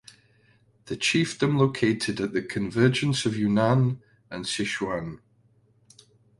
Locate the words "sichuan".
4.45-5.19